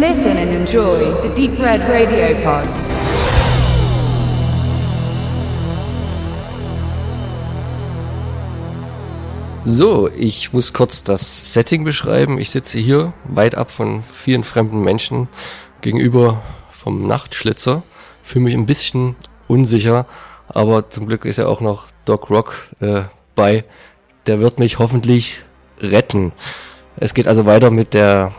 [0.00, 2.66] Listen and enjoy the Deep Red Radio Pod.
[9.64, 12.38] So, ich muss kurz das Setting beschreiben.
[12.38, 15.28] Ich sitze hier weit ab von vielen fremden Menschen
[15.82, 16.40] gegenüber
[16.70, 17.82] vom Nachtschlitzer.
[18.22, 19.14] Fühle mich ein bisschen
[19.46, 20.06] unsicher,
[20.48, 23.02] aber zum Glück ist ja auch noch Doc Rock äh,
[23.34, 23.64] bei.
[24.26, 25.40] Der wird mich hoffentlich
[25.80, 26.32] retten.
[26.96, 28.32] Es geht also weiter mit der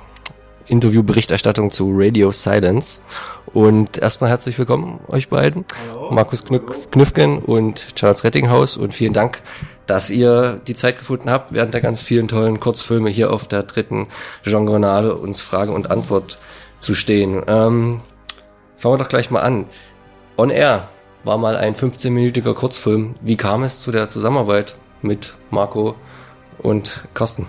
[0.68, 3.02] Interviewberichterstattung zu Radio Silence.
[3.48, 6.12] Und erstmal herzlich willkommen euch beiden, Hallo.
[6.12, 6.60] Markus Knü
[6.92, 8.78] Knüffgen und Charles Rettinghaus.
[8.78, 9.42] Und vielen Dank,
[9.86, 13.64] dass ihr die Zeit gefunden habt, während der ganz vielen tollen Kurzfilme hier auf der
[13.64, 14.08] dritten
[14.44, 16.38] Genrenale uns Frage und Antwort
[16.80, 17.44] zu stehen.
[17.48, 18.02] Ähm,
[18.78, 19.66] fangen wir doch gleich mal an.
[20.38, 20.88] On Air
[21.24, 23.16] war mal ein 15-minütiger Kurzfilm.
[23.22, 25.96] Wie kam es zu der Zusammenarbeit mit Marco
[26.58, 27.48] und Carsten?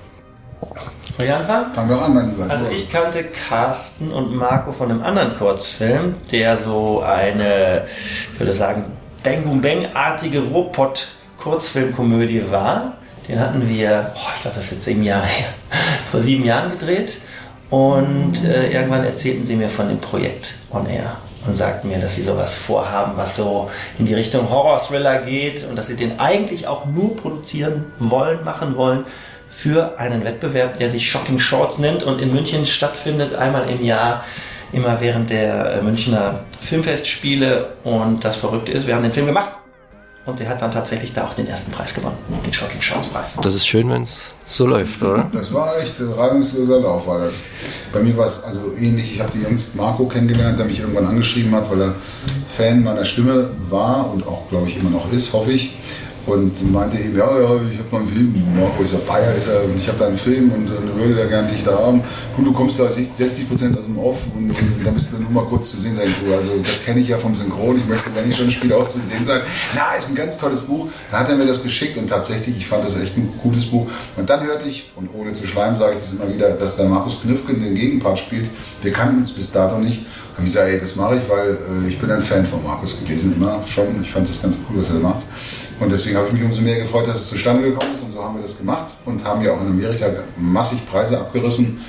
[1.16, 1.72] Soll ich anfangen?
[1.72, 2.50] Fang doch an, mein Lieber.
[2.50, 7.82] Also ich kannte Carsten und Marco von einem anderen Kurzfilm, der so eine,
[8.32, 8.86] ich würde sagen,
[9.22, 12.94] Bang Boom Bang-artige Robot-Kurzfilmkomödie war.
[13.28, 15.50] Den hatten wir, oh, ich glaube, das ist jetzt sieben Jahre her,
[16.10, 17.20] vor sieben Jahren gedreht.
[17.70, 21.12] Und äh, irgendwann erzählten sie mir von dem Projekt On Air
[21.46, 25.76] und sagten mir, dass sie sowas vorhaben, was so in die Richtung Horror-Thriller geht und
[25.76, 29.04] dass sie den eigentlich auch nur produzieren wollen, machen wollen
[29.56, 34.24] für einen Wettbewerb, der sich Shocking Shorts nennt und in München stattfindet, einmal im Jahr,
[34.72, 37.74] immer während der äh, Münchner Filmfestspiele.
[37.84, 39.50] Und das Verrückte ist, wir haben den Film gemacht
[40.26, 43.32] und der hat dann tatsächlich da auch den ersten Preis gewonnen, den Shocking Shorts Preis.
[43.40, 45.30] Das ist schön, wenn es so läuft, oder?
[45.32, 47.36] Das war echt ein reibungsloser Lauf, war das.
[47.92, 49.14] Bei mir war es also ähnlich.
[49.14, 51.94] Ich habe die Jungs Marco kennengelernt, der mich irgendwann angeschrieben hat, weil er
[52.56, 55.76] Fan meiner Stimme war und auch, glaube ich, immer noch ist, hoffe ich.
[56.26, 59.46] Und meinte eben, ja, ja, ich habe noch einen Film, Marco ist ja Bayer, ist
[59.46, 62.02] ja, und ich habe da einen Film und äh, würde da gerne dich da haben.
[62.34, 65.30] Gut, du kommst da 60 Prozent aus dem Off und, und da bist du nur
[65.32, 66.08] mal kurz zu sehen sein.
[66.32, 69.00] Also das kenne ich ja vom Synchron, ich möchte, wenn ich schon spiele, auch zu
[69.00, 69.42] sehen sein.
[69.74, 70.88] Na, ist ein ganz tolles Buch.
[71.10, 73.86] Dann hat er mir das geschickt und tatsächlich, ich fand das echt ein gutes Buch.
[74.16, 76.86] Und dann hörte ich, und ohne zu schleimen sage ich das immer wieder, dass der
[76.86, 78.48] Markus Knifken den Gegenpart spielt.
[78.80, 80.06] Wir kannten uns bis dato nicht.
[80.36, 82.98] Und ich sage, ey, das mache ich, weil äh, ich bin ein Fan von Markus
[82.98, 84.02] gewesen, immer schon.
[84.02, 85.24] Ich fand das ganz cool, was er macht.
[85.80, 88.02] Und deswegen habe ich mich umso mehr gefreut, dass es zustande gekommen ist.
[88.02, 91.80] Und so haben wir das gemacht und haben ja auch in Amerika massig Preise abgerissen.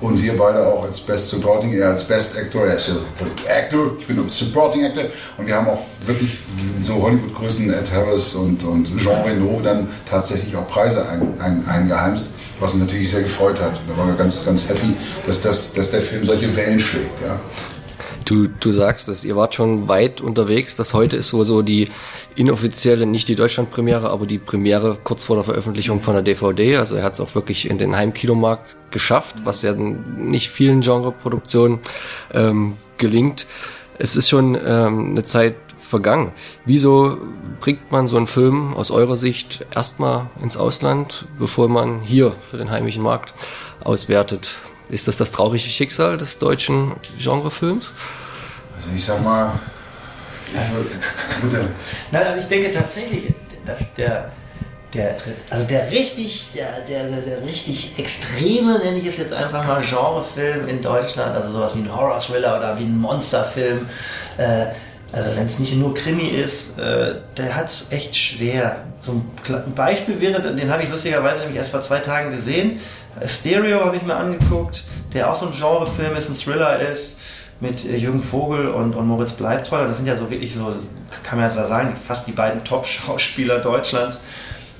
[0.00, 2.94] Und wir beide auch als Best Supporting, er als Best Actor, er ist ja
[3.48, 5.04] Actor, ich bin nur Supporting Actor.
[5.38, 6.38] Und wir haben auch wirklich
[6.80, 12.34] so Hollywood-Größen, Ed Harris und, und Jean Reno dann tatsächlich auch Preise ein, ein, eingeheimst,
[12.58, 13.78] was uns natürlich sehr gefreut hat.
[13.78, 17.20] Und da waren wir ganz, ganz happy, dass, das, dass der Film solche Wellen schlägt.
[17.20, 17.38] Ja.
[18.24, 20.76] Du, du sagst es, ihr wart schon weit unterwegs.
[20.76, 21.88] Das heute ist so, so die
[22.34, 26.76] inoffizielle, nicht die Deutschlandpremiere, aber die Premiere kurz vor der Veröffentlichung von der DVD.
[26.76, 31.80] Also er hat es auch wirklich in den Heimkinomarkt geschafft, was ja nicht vielen Genreproduktionen
[32.32, 33.46] ähm, gelingt.
[33.98, 36.32] Es ist schon ähm, eine Zeit vergangen.
[36.64, 37.18] Wieso
[37.60, 42.56] bringt man so einen Film aus eurer Sicht erstmal ins Ausland, bevor man hier für
[42.56, 43.34] den heimischen Markt
[43.84, 44.54] auswertet?
[44.92, 47.94] Ist das das traurige Schicksal des deutschen Genrefilms?
[48.76, 49.58] Also ich sag mal.
[52.10, 53.32] Nein, also ich denke tatsächlich,
[53.64, 54.32] dass der,
[54.92, 55.16] der,
[55.48, 60.68] also der richtig, der, der, der richtig extreme, nenne ich es jetzt einfach mal, Genrefilm
[60.68, 63.88] in Deutschland, also sowas wie ein Horror-Thriller oder wie ein Monsterfilm,
[64.36, 64.66] äh,
[65.12, 68.76] also wenn es nicht nur Krimi ist, äh, der hat es echt schwer.
[69.02, 72.80] So ein Beispiel wäre, den habe ich lustigerweise nämlich erst vor zwei Tagen gesehen.
[73.26, 77.18] Stereo habe ich mir angeguckt, der auch so ein Genrefilm ist, ein Thriller ist,
[77.60, 79.82] mit äh, Jürgen Vogel und, und Moritz Bleibtreu.
[79.82, 80.74] Und das sind ja so wirklich so,
[81.22, 84.24] kann man ja sagen, fast die beiden Top-Schauspieler Deutschlands.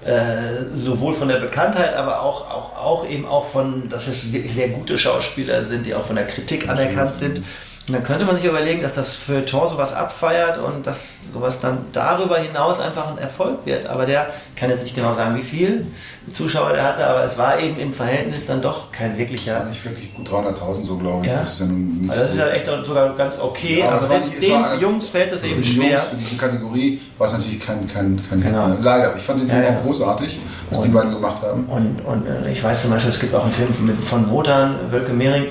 [0.04, 4.52] Äh, sowohl von der Bekanntheit, aber auch, auch, auch eben auch von, dass es wirklich
[4.52, 7.42] sehr gute Schauspieler sind, die auch von der Kritik anerkannt sind.
[7.88, 11.78] Und dann könnte man sich überlegen, dass das Feuilleton sowas abfeiert und dass sowas dann
[11.90, 13.86] darüber hinaus einfach ein Erfolg wird.
[13.86, 15.88] Aber der kann jetzt nicht genau sagen, wie viel
[16.30, 19.54] Zuschauer der hatte, aber es war eben im Verhältnis dann doch kein wirklicher.
[19.54, 21.32] Das war nicht wirklich gut 300.000 so, glaube ich.
[21.32, 21.40] Ja?
[21.40, 24.04] Das ist ja nun nicht also das ist ja echt sogar ganz okay, ja, aber,
[24.04, 25.90] aber nicht, den Jungs fällt es eben schwer.
[25.90, 28.68] Jungs für diese Kategorie war es natürlich kein, kein, kein genau.
[28.68, 28.76] Hit.
[28.80, 29.16] Leider.
[29.16, 30.40] Ich fand den Film ja, auch großartig,
[30.70, 31.64] was und, die beiden gemacht haben.
[31.64, 34.92] Und, und äh, ich weiß zum Beispiel, es gibt auch einen Film von, von Wotan,
[34.92, 35.46] Wölke Mehring.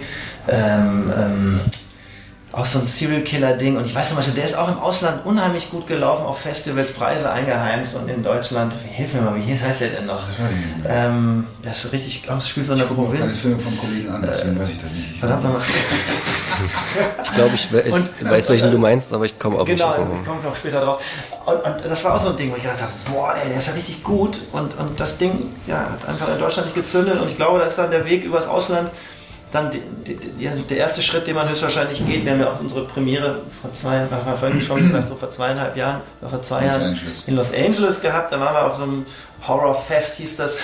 [0.48, 1.60] Ähm, ähm,
[2.54, 4.78] auch so ein Serial Killer Ding und ich weiß zum Beispiel, der ist auch im
[4.78, 9.58] Ausland unheimlich gut gelaufen, auf Festivals Preise eingeheimst und in Deutschland, hilf mir mal, wie
[9.58, 10.22] heißt der denn noch?
[10.28, 10.36] Das,
[10.86, 13.36] ähm, das ist richtig, ich glaube, es spielt so eine ich Provinz.
[13.36, 15.18] Ich Filme vom Kollegen an, deswegen äh, weiß ich das nicht.
[15.18, 15.62] Verdammt nochmal.
[17.24, 19.88] ich glaube, ich weiß, und, weiß welchen äh, du meinst, aber ich komme auch genau,
[19.88, 21.02] nicht Genau, ich komme noch später drauf.
[21.46, 23.60] Und, und, das war auch so ein Ding, wo ich gedacht habe, boah, ey, der
[23.60, 27.20] ist ja richtig gut und, und das Ding ja, hat einfach in Deutschland nicht gezündet
[27.22, 28.90] und ich glaube, da ist dann der Weg übers Ausland
[29.52, 32.60] dann die, die, die, der erste Schritt, den man höchstwahrscheinlich geht, wir haben ja auch
[32.60, 36.68] unsere Premiere vor zwei, war vorhin schon gesagt, so vor zweieinhalb Jahren, vor zwei Los
[36.68, 37.28] Jahren Angeles.
[37.28, 38.32] in Los Angeles gehabt.
[38.32, 39.06] Da waren wir auf so einem
[39.46, 40.58] Horrorfest, hieß das,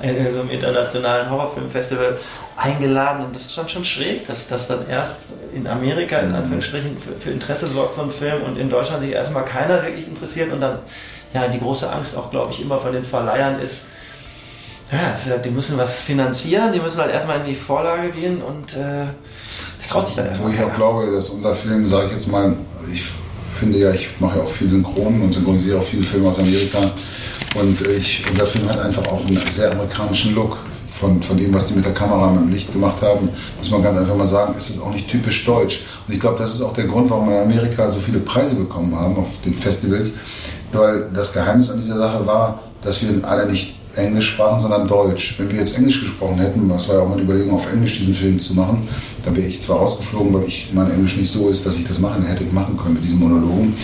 [0.00, 2.18] in so einem internationalen Horrorfilmfestival
[2.56, 3.26] eingeladen.
[3.26, 5.18] Und das ist dann schon schräg, dass das dann erst
[5.52, 9.12] in Amerika in Anführungsstrichen für, für Interesse sorgt, so ein Film, und in Deutschland sich
[9.12, 10.78] erstmal keiner wirklich interessiert und dann
[11.34, 13.82] ja die große Angst auch, glaube ich, immer von den Verleihern ist,
[14.92, 18.74] ja, halt, die müssen was finanzieren, die müssen halt erstmal in die Vorlage gehen und
[18.74, 19.06] äh,
[19.78, 22.28] das traut sich dann Wo erstmal ich auch glaube, dass unser Film, sage ich jetzt
[22.28, 22.56] mal,
[22.92, 23.04] ich
[23.56, 26.78] finde ja, ich mache ja auch viel Synchron und synchronisiere auch viele Filme aus Amerika.
[27.54, 30.58] Und ich, unser Film hat einfach auch einen sehr amerikanischen Look.
[30.88, 33.28] Von, von dem, was die mit der Kamera, mit dem Licht gemacht haben,
[33.58, 35.82] muss man ganz einfach mal sagen, ist es auch nicht typisch deutsch.
[36.06, 38.54] Und ich glaube, das ist auch der Grund, warum wir in Amerika so viele Preise
[38.54, 40.14] bekommen haben auf den Festivals.
[40.72, 45.34] Weil das Geheimnis an dieser Sache war, dass wir alle nicht Englisch sprachen, sondern Deutsch.
[45.38, 48.14] Wenn wir jetzt Englisch gesprochen hätten, das war ja auch meine Überlegung, auf Englisch diesen
[48.14, 48.88] Film zu machen,
[49.24, 51.98] dann wäre ich zwar rausgeflogen, weil ich mein Englisch nicht so ist, dass ich das
[51.98, 53.74] machen hätte machen können mit diesen Monologen.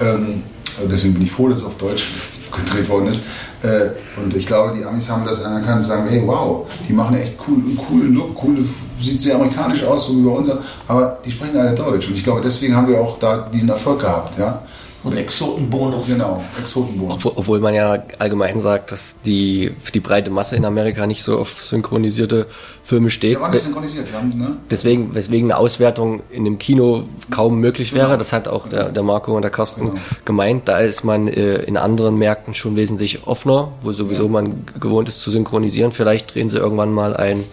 [0.00, 0.42] Ähm,
[0.90, 2.10] deswegen bin ich froh, dass es auf Deutsch
[2.56, 3.20] gedreht worden ist.
[3.62, 7.16] Äh, und ich glaube, die Amis haben das anerkannt und sagen, hey, wow, die machen
[7.16, 8.64] echt cool, coolen Look, coole,
[9.00, 10.48] sieht sehr amerikanisch aus, so wie bei uns,
[10.86, 12.08] aber die sprechen alle Deutsch.
[12.08, 14.38] Und ich glaube, deswegen haben wir auch da diesen Erfolg gehabt.
[14.38, 14.62] Ja?
[15.04, 16.08] Und Exotenbonus.
[16.08, 17.14] Genau, Exotenbonus.
[17.14, 21.22] Obwohl- Obwohl man ja allgemein sagt, dass die für die breite Masse in Amerika nicht
[21.22, 22.46] so auf synchronisierte
[22.82, 23.32] Filme steht.
[23.36, 24.56] Wir waren nicht synchronisiert, wir haben, ne?
[24.70, 28.18] Deswegen, weswegen eine Auswertung in dem Kino kaum möglich wäre.
[28.18, 30.00] Das hat auch der, der Marco und der Carsten Genau.
[30.24, 30.66] gemeint.
[30.66, 35.20] Da ist man äh, in anderen Märkten schon wesentlich offener, wo sowieso man gewohnt ist
[35.20, 35.92] zu synchronisieren.
[35.92, 37.44] Vielleicht drehen sie irgendwann mal ein,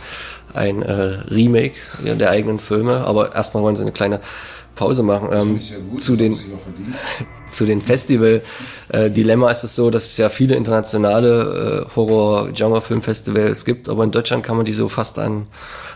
[0.56, 0.92] ein äh,
[1.30, 4.20] Remake ja, der eigenen Filme, aber erstmal wollen sie eine kleine
[4.76, 5.30] Pause machen.
[5.32, 5.60] Ähm,
[5.92, 6.40] gut, zu den
[7.56, 14.04] zu den Festival-Dilemma ist es so, dass es ja viele internationale äh, Horror-Genre-Filmfestivals gibt, aber
[14.04, 15.48] in Deutschland kann man die so fast an,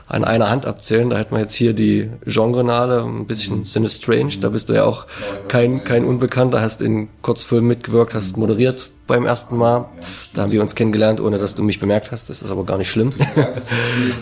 [0.07, 1.09] an einer Hand abzählen.
[1.09, 5.05] Da hat man jetzt hier die Genrenale, ein bisschen Sinistrange, da bist du ja auch
[5.47, 9.89] kein, kein Unbekannter, hast in Kurzfilmen mitgewirkt, hast moderiert beim ersten Mal.
[10.33, 12.77] Da haben wir uns kennengelernt, ohne dass du mich bemerkt hast, das ist aber gar
[12.77, 13.11] nicht schlimm.
[13.35, 13.49] Ja,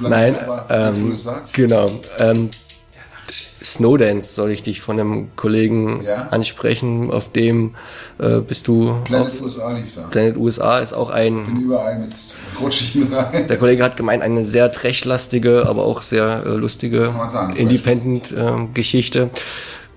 [0.10, 0.38] Nein,
[0.70, 1.16] ähm,
[1.54, 1.92] genau.
[2.20, 2.50] Ähm,
[3.74, 6.28] Snowdance soll ich dich von einem Kollegen Ja.
[6.32, 7.76] ansprechen, auf dem
[8.20, 10.02] äh, bist du Planet auf USA lief da.
[10.04, 12.10] Planet USA ist auch ein, Bin überall mit
[12.96, 13.48] mit rein.
[13.48, 19.30] der Kollege hat gemeint, eine sehr trashlastige, aber auch sehr äh, lustige sagen, Independent-Geschichte.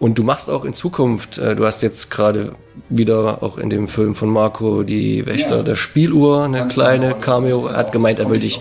[0.01, 2.55] Und du machst auch in Zukunft, äh, du hast jetzt gerade
[2.89, 5.63] wieder auch in dem Film von Marco die Wächter Ja.
[5.63, 7.93] der Spieluhr, eine Ganz kleine genau, Cameo, er hat genau.
[7.93, 8.61] gemeint, er will dich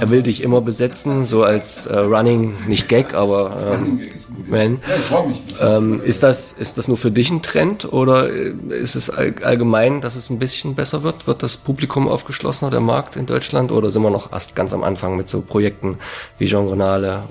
[0.00, 4.00] er will dich immer besetzen, so als äh, Running, nicht Gag, aber ähm,
[4.48, 4.78] Man.
[4.88, 5.42] Ja, ich freue mich.
[5.60, 9.34] Ähm, ist, das, ist das nur für dich ein Trend oder äh, ist es all,
[9.42, 11.26] allgemein, dass es ein bisschen besser wird?
[11.26, 13.70] Wird das Publikum aufgeschlossener, der Markt in Deutschland?
[13.70, 15.98] Oder sind wir noch erst ganz am Anfang mit so Projekten
[16.38, 17.24] wie Genrenale,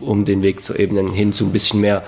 [0.00, 2.04] um den Weg zu ebnen, hin zu ein bisschen mehr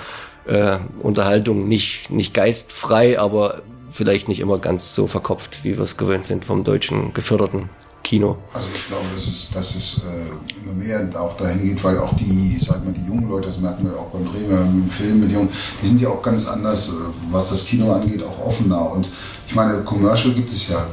[0.46, 1.68] äh, Unterhaltung?
[1.68, 6.44] Nicht, nicht geistfrei, aber vielleicht nicht immer ganz so verkopft, wie wir es gewöhnt sind
[6.44, 7.68] vom deutschen geförderten
[8.02, 8.38] Kino.
[8.52, 12.14] Also ich glaube, dass es, dass es äh, immer mehr auch dahin geht, weil auch
[12.16, 14.88] die, sag mal, die jungen Leute, das merken wir auch beim Drehen, wir haben im
[14.88, 15.50] Film mit Jungen,
[15.80, 16.92] die sind ja auch ganz anders, äh,
[17.30, 18.90] was das Kino angeht, auch offener.
[18.90, 19.08] Und
[19.46, 20.86] ich meine, Commercial gibt es ja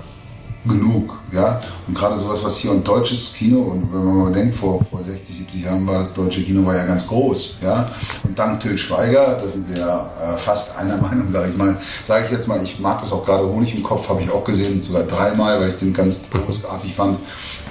[0.67, 1.59] genug, ja.
[1.87, 5.03] Und gerade sowas, was hier ein deutsches Kino, und wenn man mal denkt, vor, vor
[5.03, 7.89] 60, 70 Jahren war das deutsche Kino war ja ganz groß, ja.
[8.23, 12.25] Und dank Till Schweiger, da sind wir äh, fast einer Meinung, sage ich mal, sage
[12.25, 14.81] ich jetzt mal, ich mag das auch gerade Honig im Kopf, habe ich auch gesehen,
[14.81, 17.19] sogar dreimal, weil ich den ganz großartig fand,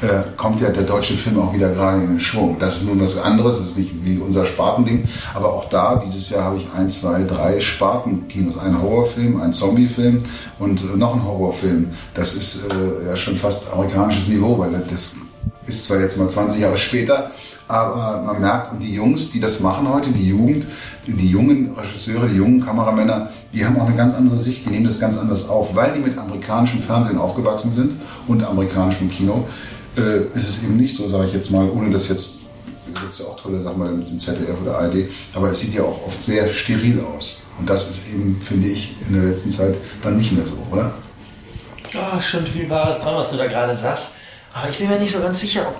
[0.03, 2.57] äh, kommt ja der deutsche Film auch wieder gerade in den Schwung.
[2.59, 6.31] Das ist nun was anderes, das ist nicht wie unser Spartending, aber auch da, dieses
[6.31, 10.19] Jahr habe ich ein, zwei, drei Spartenkinos, einen Horrorfilm, einen Zombiefilm
[10.59, 11.91] und äh, noch einen Horrorfilm.
[12.15, 15.17] Das ist äh, ja schon fast amerikanisches Niveau, weil das
[15.67, 17.31] ist zwar jetzt mal 20 Jahre später,
[17.69, 20.67] aber man merkt, die Jungs, die das machen heute, die Jugend,
[21.07, 24.85] die jungen Regisseure, die jungen Kameramänner, die haben auch eine ganz andere Sicht, die nehmen
[24.85, 27.97] das ganz anders auf, weil die mit amerikanischem Fernsehen aufgewachsen sind
[28.29, 29.47] und amerikanischem Kino.
[29.97, 32.37] Äh, ist es eben nicht so, sage ich jetzt mal, ohne dass jetzt
[33.01, 35.83] gibt es ja auch tolle Sachen bei dem ZDF oder ARD, aber es sieht ja
[35.83, 37.41] auch oft sehr steril aus.
[37.59, 40.93] Und das ist eben, finde ich, in der letzten Zeit dann nicht mehr so, oder?
[41.95, 44.09] Ah, schon viel Wahres dran, was du da gerade sagst.
[44.53, 45.77] Aber ich bin mir nicht so ganz sicher, ob.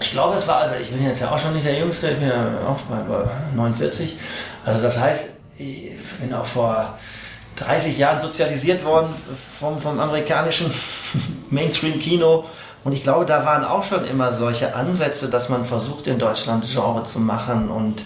[0.00, 2.18] Ich glaube, es war, also ich bin jetzt ja auch schon nicht der Jüngste, ich
[2.18, 3.24] bin ja auch bei
[3.56, 4.16] 49.
[4.64, 5.24] Also das heißt,
[5.58, 6.96] ich bin auch vor
[7.56, 9.08] 30 Jahren sozialisiert worden
[9.58, 10.72] vom, vom amerikanischen
[11.50, 12.44] Mainstream-Kino.
[12.84, 16.64] Und ich glaube, da waren auch schon immer solche Ansätze, dass man versucht, in Deutschland
[16.70, 18.04] Genre zu machen und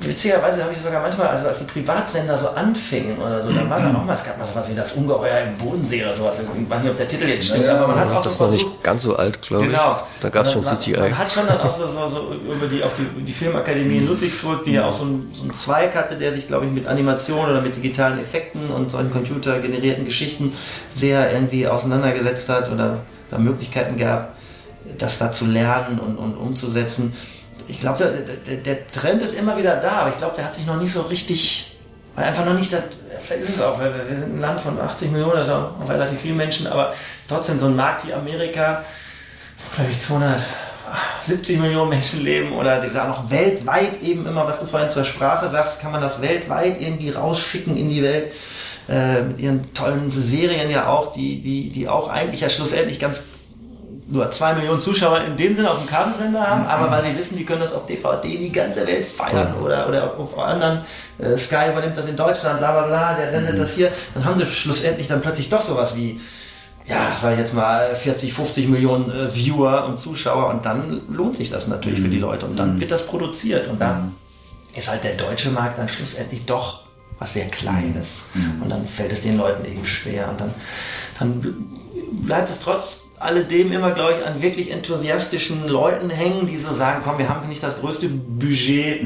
[0.00, 3.80] witzigerweise habe ich sogar manchmal, also als die Privatsender so anfingen oder so, da war
[3.80, 6.40] dann auch mal, es gab mal sowas wie das Ungeheuer im Bodensee oder sowas.
[6.40, 8.46] Ich weiß nicht, ob der Titel jetzt stimmt, Ja, aber man hat auch Das so
[8.48, 9.96] versucht, nicht ganz so alt, glaube Genau.
[10.16, 10.20] ich.
[10.20, 10.98] Da gab es schon CGI.
[10.98, 14.08] Man hat schon dann auch so, so, so über die, auch die, die Filmakademie in
[14.08, 16.86] Ludwigsburg, die ja auch so einen, so einen Zweig hatte, der sich, glaube ich, mit
[16.86, 20.52] Animation oder mit digitalen Effekten und solchen computergenerierten Geschichten
[20.94, 22.98] sehr irgendwie auseinandergesetzt hat oder
[23.32, 24.34] da Möglichkeiten gab,
[24.98, 27.16] das da zu lernen und, und umzusetzen.
[27.66, 30.54] Ich glaube, der, der, der Trend ist immer wieder da, aber ich glaube, der hat
[30.54, 31.78] sich noch nicht so richtig,
[32.14, 32.82] weil einfach noch nicht, das,
[33.40, 36.66] ist es auch, wir sind ein Land von 80 Millionen, also auch relativ viele Menschen,
[36.66, 36.92] aber
[37.26, 38.84] trotzdem so ein Markt wie Amerika,
[39.74, 44.90] glaube ich, 270 Millionen Menschen leben oder da noch weltweit eben immer, was du vorhin
[44.90, 48.32] zur Sprache sagst, kann man das weltweit irgendwie rausschicken in die Welt.
[48.88, 53.22] Äh, mit ihren tollen Serien ja auch, die, die, die auch eigentlich ja schlussendlich ganz
[54.12, 57.36] nur zwei Millionen Zuschauer in dem Sinne auf dem Kabelsender haben, aber weil sie wissen,
[57.36, 60.80] die können das auf DVD in die ganze Welt feiern oder, oder auf anderen,
[61.18, 64.38] äh, Sky übernimmt das in Deutschland, bla bla bla, der rendet das hier, dann haben
[64.38, 66.20] sie schlussendlich dann plötzlich doch sowas wie,
[66.86, 71.36] ja, sag ich jetzt mal 40, 50 Millionen äh, Viewer und Zuschauer und dann lohnt
[71.36, 74.14] sich das natürlich für die Leute und dann wird das produziert und dann
[74.74, 76.82] ist halt der deutsche Markt dann schlussendlich doch
[77.22, 78.24] was sehr Kleines
[78.60, 80.54] und dann fällt es den Leuten eben schwer und dann,
[81.18, 81.66] dann
[82.26, 87.02] bleibt es trotz alledem immer, glaube ich, an wirklich enthusiastischen Leuten hängen, die so sagen,
[87.04, 89.02] komm, wir haben nicht das größte Budget.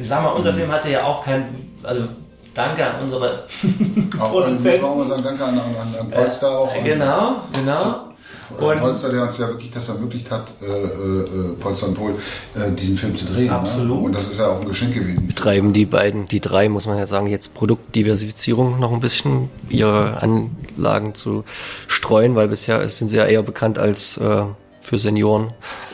[0.00, 1.44] Ich sag mal, unser Film hatte ja auch kein,
[1.82, 2.04] also
[2.54, 4.84] danke an unsere Auch, äh, muss man Produzenten.
[4.86, 6.74] auch mal sagen, danke an, an, an Polster auch.
[6.74, 8.09] an- Genau, genau.
[8.58, 12.14] Und Polster, der uns ja wirklich das ermöglicht hat, äh, äh, Polster und Pol,
[12.54, 13.50] äh, diesen Film zu drehen.
[13.50, 13.98] Absolut.
[13.98, 14.04] Ne?
[14.06, 15.26] Und das ist ja auch ein Geschenk gewesen.
[15.26, 20.22] Betreiben die beiden, die drei, muss man ja sagen, jetzt Produktdiversifizierung noch ein bisschen, ihre
[20.22, 21.44] Anlagen zu
[21.88, 24.42] streuen, weil bisher sind sie ja eher bekannt als äh,
[24.82, 25.48] für Senioren,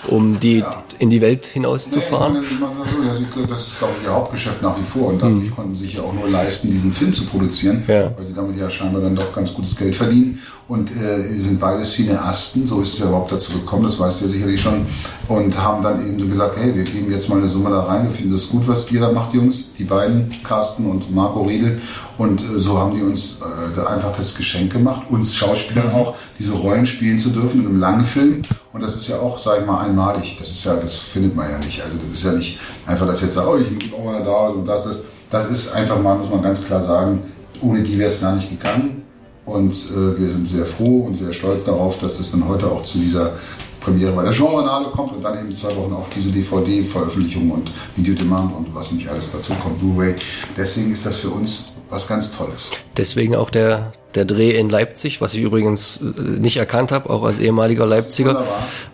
[0.07, 0.83] um die Ja.
[1.01, 2.35] in die Welt hinauszufahren.
[2.35, 5.09] Nee, also das ist, glaube ich, ihr Hauptgeschäft nach wie vor.
[5.09, 8.17] Und dadurch konnten sie sich ja auch nur leisten, diesen Film zu produzieren, Ja.
[8.17, 10.41] weil sie damit ja scheinbar dann doch ganz gutes Geld verdienen.
[10.69, 14.25] Und äh, sind beide Cineasten, so ist es ja überhaupt dazu gekommen, das weißt du
[14.25, 14.85] ja sicherlich schon.
[15.29, 18.03] Und haben dann eben so gesagt, hey, wir geben jetzt mal eine Summe da rein,
[18.03, 19.73] wir finden das gut, was ihr da macht, Jungs.
[19.79, 21.81] Die beiden, Carsten und Marco Riedel.
[22.19, 23.39] Und äh, so haben die uns
[23.77, 27.79] äh, einfach das Geschenk gemacht, uns Schauspielern auch diese Rollen spielen zu dürfen in einem
[27.79, 28.43] langen Film.
[28.73, 30.37] Und das ist ja auch, sag ich mal, einmalig.
[30.37, 31.81] Das ist ja, das findet man ja nicht.
[31.81, 34.67] Also das ist ja nicht einfach, dass jetzt oh, ich bin auch mal da und
[34.67, 34.99] das, das.
[35.29, 37.21] Das ist einfach mal, muss man ganz klar sagen,
[37.61, 39.03] ohne die wäre es gar nicht gegangen.
[39.47, 42.83] Und äh, wir sind sehr froh und sehr stolz darauf, dass es dann heute auch
[42.83, 43.35] zu dieser
[43.81, 48.15] Premiere bei der Genrenale kommt und dann eben zwei Wochen auf diese DVD-Veröffentlichung und Video
[48.15, 50.17] Demand und was nicht alles dazu kommt, Blu-ray.
[50.57, 52.71] Deswegen ist das für uns was ganz Tolles.
[52.97, 57.23] Deswegen auch der, der Dreh in Leipzig, was ich übrigens äh, nicht erkannt habe, auch
[57.25, 58.45] als ehemaliger Leipziger.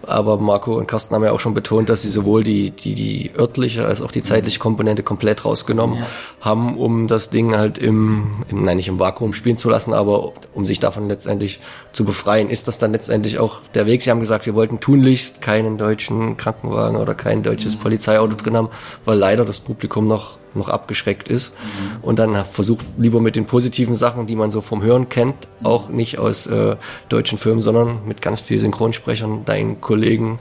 [0.03, 3.31] Aber Marco und Carsten haben ja auch schon betont, dass sie sowohl die, die, die
[3.39, 6.03] örtliche als auch die zeitliche Komponente komplett rausgenommen
[6.41, 10.33] haben, um das Ding halt im, im, nein, nicht im Vakuum spielen zu lassen, aber
[10.53, 11.61] um sich davon letztendlich
[11.93, 12.51] zu befreien.
[12.51, 14.03] Ist das dann letztendlich auch der Weg?
[14.03, 18.69] Sie haben gesagt, wir wollten tunlichst keinen deutschen Krankenwagen oder kein deutsches Polizeiauto drin haben,
[19.05, 21.55] weil leider das Publikum noch noch abgeschreckt ist
[22.03, 25.89] und dann versucht lieber mit den positiven Sachen, die man so vom Hören kennt, auch
[25.89, 26.77] nicht aus äh,
[27.09, 30.39] deutschen Filmen, sondern mit ganz vielen Synchronsprechern, deinen Kollegen,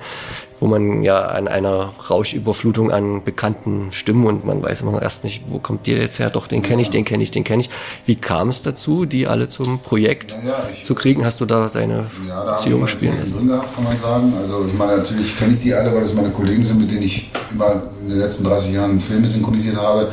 [0.59, 5.43] wo man ja an einer Rauschüberflutung an bekannten Stimmen und man weiß immer erst nicht,
[5.47, 6.29] wo kommt der jetzt her?
[6.29, 7.69] Doch, den kenne ich, den kenne ich, den kenne ich.
[8.05, 11.25] Wie kam es dazu, die alle zum Projekt Ja, ja, ich- zu kriegen?
[11.25, 13.37] Hast du da deine Ja, da Beziehung spielen lassen?
[13.37, 14.33] drin gehabt, kann man sagen.
[14.39, 17.01] Also ich meine, natürlich kenne ich die alle, weil das meine Kollegen sind, mit denen
[17.03, 20.11] ich immer in den letzten 30 Jahren Filme synchronisiert habe.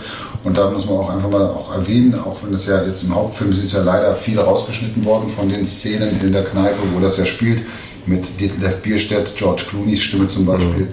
[0.48, 3.14] Und da muss man auch einfach mal auch erwähnen, auch wenn das ja jetzt im
[3.14, 7.00] Hauptfilm ist, ist ja leider viel rausgeschnitten worden von den Szenen in der Kneipe, wo
[7.00, 7.62] das ja spielt,
[8.06, 10.88] mit Detlef Bierstedt, George Clooney's Stimme zum Beispiel,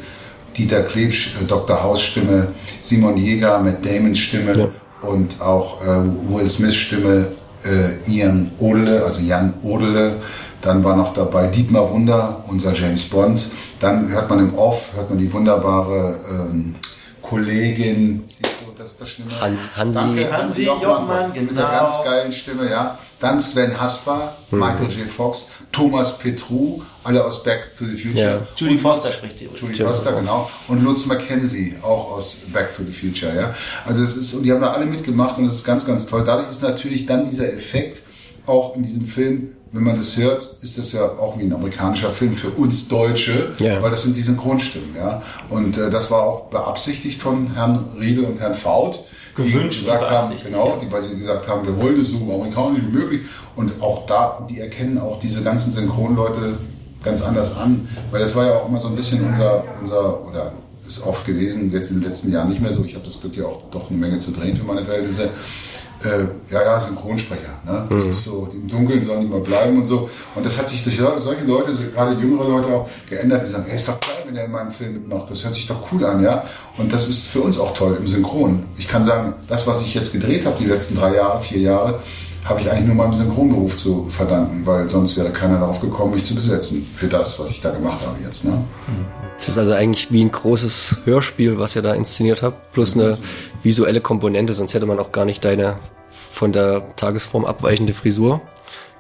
[0.58, 1.82] Dieter Klebsch, äh, Dr.
[1.82, 2.50] Haus Stimme,
[2.82, 5.10] Simon Jäger, Matt Damons Stimme Ja.
[5.10, 7.28] und auch äh, Will Smiths Stimme,
[7.64, 10.18] äh, Ian Odele, also Jan Odele.
[10.62, 13.48] Dann war noch dabei Dietmar Wunder, unser James Bond.
[13.80, 16.76] Dann hört man im Off, hört man die wunderbare ähm,
[17.30, 19.32] Kollegin, siehst du, das ist das Schlimme.
[19.40, 21.62] Hans- Hansi- Danke, Hansi Jochmann, mit genau.
[21.62, 22.98] der ganz geilen Stimme, ja.
[23.20, 24.60] Dann Sven Hasper, Mhm.
[24.60, 25.10] Michael J.
[25.10, 28.26] Fox, Thomas Petrou, alle aus Back to the Future.
[28.26, 28.42] Ja.
[28.58, 29.46] Judy Foster Lutz- spricht die.
[29.60, 30.50] Judy Foster, genau.
[30.68, 33.54] Und Lutz Mackenzie, auch aus Back to the Future, ja.
[33.86, 36.24] Also es ist, und die haben da alle mitgemacht und es ist ganz, ganz toll.
[36.26, 38.02] Dadurch ist natürlich dann dieser Effekt
[38.46, 42.10] auch in diesem Film, wenn man das hört, ist das ja auch wie ein amerikanischer
[42.10, 43.82] Film für uns Deutsche, Ja.
[43.82, 45.22] weil das sind die Synchronstimmen, ja.
[45.50, 49.04] Und äh, das war auch beabsichtigt von Herrn Riedel und Herrn Faut.
[49.36, 50.76] Gewünscht die gesagt haben, genau, ja.
[50.78, 53.22] die, weil sie gesagt haben, wir wollen das so amerikanisch wie möglich.
[53.58, 56.58] Und auch da, die erkennen auch diese ganzen Synchronleute
[57.04, 60.54] ganz anders an, weil das war ja auch immer so ein bisschen unser, unser oder
[60.88, 62.84] ist oft gewesen, jetzt in den letzten Jahren nicht mehr so.
[62.86, 65.30] Ich habe das Glück ja auch doch eine Menge zu drehen für meine Verhältnisse.
[66.06, 67.50] Äh, ja, ja, Synchronsprecher.
[67.66, 67.88] Ne?
[67.90, 70.08] Das ist so, im Dunkeln sollen die mal bleiben und so.
[70.36, 73.66] Und das hat sich durch solche Leute, so gerade jüngere Leute auch, geändert, die sagen,
[73.68, 75.32] ey, ist doch geil, wenn er in meinem Film mitmacht.
[75.32, 76.46] Das hört sich doch cool an, ja.
[76.78, 78.64] Und das ist für uns auch toll im Synchron.
[78.78, 82.00] Ich kann sagen, das, was ich jetzt gedreht habe, die letzten drei Jahre, vier Jahre,
[82.44, 86.26] habe ich eigentlich nur meinem Synchronberuf zu verdanken, weil sonst wäre keiner darauf gekommen, mich
[86.26, 88.46] zu besetzen für das, was ich da gemacht habe jetzt.
[88.46, 88.64] Ne?
[89.40, 93.18] Es ist also eigentlich wie ein großes Hörspiel, was ihr da inszeniert habt, plus eine
[93.64, 95.78] visuelle Komponente, sonst hätte man auch gar nicht deine
[96.36, 98.42] von der Tagesform abweichende Frisur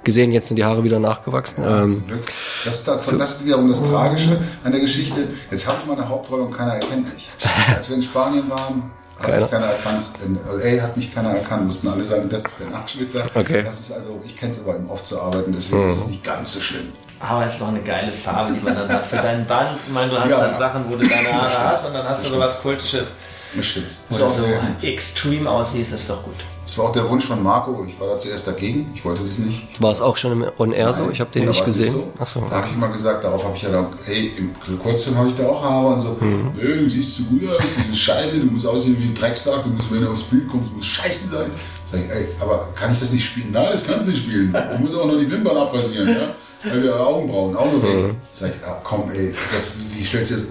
[0.03, 0.31] gesehen.
[0.31, 1.63] Jetzt sind die Haare wieder nachgewachsen.
[1.63, 2.23] Ja, ähm, zum Glück.
[2.63, 5.27] Das ist, das, das ist wiederum das Tragische an der Geschichte.
[5.51, 7.31] Jetzt habe ich mal eine Hauptrolle und keiner erkennt mich.
[7.75, 9.41] Als wir in Spanien waren, hat Keiner?
[9.41, 10.09] mich keiner erkannt.
[10.25, 10.39] In
[10.77, 11.65] LA hat mich keiner erkannt.
[11.65, 13.25] Mussten alle sagen, das ist der Nachtschwitzer.
[13.33, 13.63] Okay.
[13.63, 16.23] Das ist also, ich kenne es aber eben oft zu arbeiten, deswegen ist es nicht
[16.23, 16.91] ganz so schlimm.
[17.19, 19.69] Aber es ist doch eine geile Farbe, die man dann hat für deinen Band.
[19.87, 20.57] Ich meine, du hast Ja, dann ja.
[20.57, 23.07] Sachen, wo du deine Haare hast und dann hast Das du sowas Kultisches.
[23.55, 23.87] Das stimmt.
[24.09, 24.33] Das, ist Oder auch
[24.81, 26.35] so extrem aussiehst, ist doch gut.
[26.63, 27.85] das war auch der Wunsch von Marco.
[27.87, 28.91] Ich war da zuerst dagegen.
[28.93, 29.81] Ich wollte das nicht.
[29.81, 31.09] war es auch schon im On Air so?
[31.11, 31.93] Ich habe den nee, nicht gesehen.
[31.93, 32.11] so.
[32.19, 32.43] Ach so.
[32.49, 35.35] Da habe ich immer gesagt, darauf habe ich ja dann, ey, im Kurzfilm habe ich
[35.35, 36.17] da auch Haare und so.
[36.19, 36.51] Mhm.
[36.55, 39.63] Nee, du siehst zu gut aus, du bist scheiße, du musst aussehen wie ein Drecksack,
[39.63, 41.51] du musst, wenn du aufs Bild kommst, du musst scheiße sein.
[41.91, 43.51] Sag ich, ey, aber kann ich das nicht spielen?
[43.51, 44.51] Nein, das kannst du nicht spielen.
[44.51, 46.35] Du musst auch noch die Wimpern abrasieren, ja?
[46.63, 47.95] Weil wir Augenbrauen, auch noch weg.
[47.95, 48.15] Mhm.
[48.33, 50.47] Sag ich, ja, komm, ey, das, wie stellst du jetzt,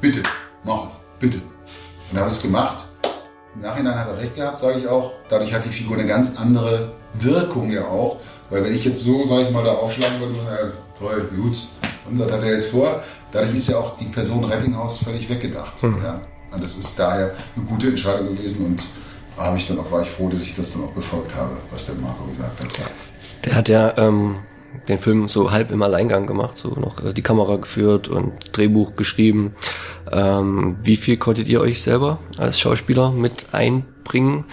[0.00, 0.22] bitte,
[0.62, 1.38] mach es, bitte.
[2.12, 2.84] Und habe es gemacht.
[3.54, 5.12] Im Nachhinein hat er recht gehabt, sage ich auch.
[5.28, 8.18] Dadurch hat die Figur eine ganz andere Wirkung ja auch.
[8.50, 11.56] Weil wenn ich jetzt so, sage ich mal, da aufschlagen würde, ja, toll, gut,
[12.04, 13.02] und was hat er jetzt vor?
[13.30, 15.72] Dadurch ist ja auch die Person Rettinghaus völlig weggedacht.
[15.82, 16.20] Ja.
[16.50, 18.84] Und das ist daher eine gute Entscheidung gewesen und
[19.38, 21.86] habe ich dann auch, war ich froh, dass ich das dann auch befolgt habe, was
[21.86, 22.68] der Marco gesagt hat.
[23.44, 24.36] Der hat ja ähm,
[24.88, 28.96] den Film so halb im Alleingang gemacht, so noch äh, die Kamera geführt und Drehbuch
[28.96, 29.54] geschrieben.
[30.10, 34.44] Ähm, wie viel konntet ihr euch selber als Schauspieler mit einbringen?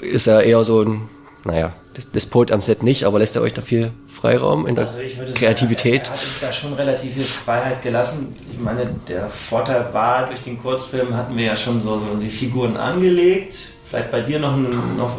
[0.00, 1.08] Ist er eher so ein,
[1.44, 1.72] naja,
[2.14, 5.18] Despot am Set nicht, aber lässt er euch da viel Freiraum in der Also ich
[5.18, 6.06] würde Kreativität?
[6.06, 8.36] Sagen, er, er hat uns da schon relativ viel Freiheit gelassen.
[8.52, 12.30] Ich meine, der Vorteil war, durch den Kurzfilm hatten wir ja schon so, so die
[12.30, 13.56] Figuren angelegt.
[13.88, 15.18] Vielleicht bei dir noch, ein- noch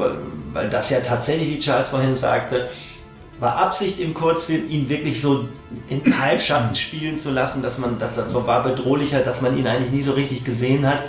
[0.54, 2.70] weil das ja tatsächlich, wie Charles vorhin sagte,
[3.42, 5.50] war Absicht im Kurzfilm, ihn wirklich so
[5.90, 9.68] in Halbschatten spielen zu lassen, dass man, dass das so war bedrohlicher, dass man ihn
[9.68, 11.00] eigentlich nie so richtig gesehen hat.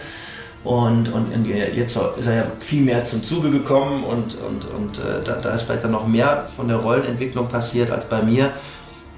[0.64, 4.98] Und, und in- jetzt ist er ja viel mehr zum Zuge gekommen und, und, und
[4.98, 8.50] äh, da, da ist vielleicht dann noch mehr von der Rollenentwicklung passiert als bei mir.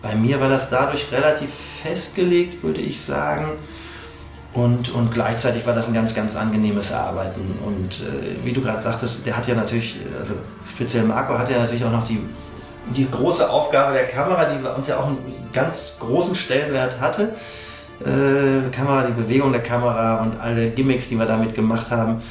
[0.03, 1.51] Bei mir war das dadurch relativ
[1.83, 3.53] festgelegt, würde ich sagen.
[4.55, 7.59] Und, und gleichzeitig war das ein ganz, ganz angenehmes Arbeiten.
[7.65, 10.35] Und äh, wie du gerade sagtest, der hat ja natürlich, also
[10.75, 12.21] speziell Marco hat ja natürlich auch noch die,
[12.91, 17.35] die große Aufgabe der Kamera, die bei uns ja auch einen ganz großen Stellenwert hatte.
[18.01, 22.23] Äh, Kamera, die Bewegung der Kamera und alle Gimmicks, die wir damit gemacht haben.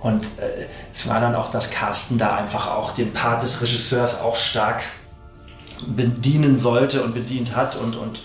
[0.00, 4.20] Und äh, es war dann auch, dass Carsten da einfach auch den Part des Regisseurs
[4.20, 4.82] auch stark
[5.86, 7.76] bedienen sollte und bedient hat.
[7.76, 8.22] Und, und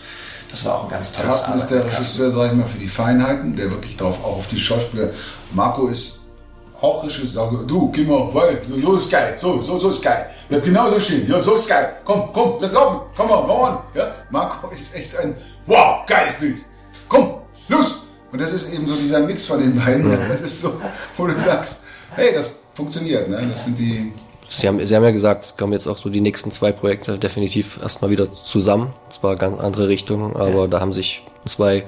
[0.51, 1.85] das war auch ein ganz tolles Carsten ist der.
[1.85, 5.09] Regisseur, sage ich mal, für die Feinheiten, der wirklich drauf, auch auf die Schauspieler.
[5.53, 6.20] Marco ist
[6.81, 10.29] auch Regisseur, sage, du, geh mal, weil, so, ist geil, so, so, so ist geil.
[10.49, 11.93] Bleib genau so stehen, ja, so ist geil.
[12.03, 13.77] Komm, komm, lass laufen, komm mal, komm on.
[13.93, 15.35] Ja, Marco ist echt ein,
[15.67, 16.57] wow, geiles Bild.
[17.07, 17.35] Komm,
[17.67, 18.03] los.
[18.31, 20.09] Und das ist eben so dieser Mix von den beiden.
[20.29, 20.81] Das ist so,
[21.17, 21.83] wo du sagst,
[22.15, 23.45] hey, das funktioniert, ne?
[23.47, 24.13] Das sind die,
[24.49, 27.17] Sie haben, Sie haben ja gesagt, es kommen jetzt auch so die nächsten zwei Projekte
[27.17, 28.93] definitiv erstmal wieder zusammen.
[29.09, 31.85] Zwar ganz andere Richtungen, aber da haben sich zwei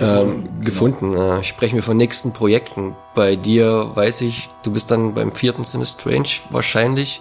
[0.00, 1.16] ähm, gefunden.
[1.16, 2.96] Äh, sprechen wir von nächsten Projekten.
[3.14, 7.20] Bei dir weiß ich, du bist dann beim vierten Sinne Strange wahrscheinlich